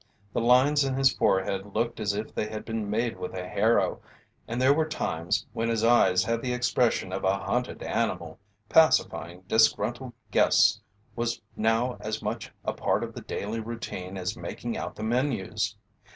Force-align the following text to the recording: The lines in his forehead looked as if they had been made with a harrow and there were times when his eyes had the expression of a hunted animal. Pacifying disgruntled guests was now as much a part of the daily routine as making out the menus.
The 0.33 0.41
lines 0.41 0.83
in 0.83 0.95
his 0.95 1.13
forehead 1.13 1.75
looked 1.75 1.99
as 1.99 2.15
if 2.15 2.33
they 2.33 2.49
had 2.49 2.65
been 2.65 2.89
made 2.89 3.19
with 3.19 3.35
a 3.35 3.47
harrow 3.47 4.01
and 4.47 4.59
there 4.59 4.73
were 4.73 4.87
times 4.87 5.45
when 5.53 5.69
his 5.69 5.83
eyes 5.83 6.23
had 6.23 6.41
the 6.41 6.53
expression 6.53 7.13
of 7.13 7.23
a 7.23 7.37
hunted 7.37 7.83
animal. 7.83 8.39
Pacifying 8.67 9.43
disgruntled 9.47 10.13
guests 10.31 10.81
was 11.15 11.39
now 11.55 11.97
as 11.99 12.19
much 12.19 12.51
a 12.65 12.73
part 12.73 13.03
of 13.03 13.13
the 13.13 13.21
daily 13.21 13.59
routine 13.59 14.17
as 14.17 14.35
making 14.35 14.75
out 14.75 14.95
the 14.95 15.03
menus. 15.03 15.75